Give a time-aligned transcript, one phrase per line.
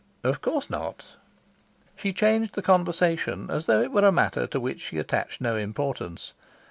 [0.23, 1.15] "Of course not."
[1.95, 5.55] She changed the conversation as though it were a matter to which she attached no
[5.55, 6.33] importance.